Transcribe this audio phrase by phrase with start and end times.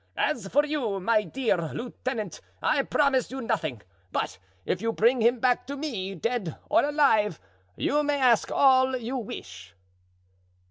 [0.17, 5.39] As for you, my dear lieutenant, I promise you nothing; but if you bring him
[5.39, 7.39] back to me, dead or alive,
[7.75, 9.75] you may ask all you wish."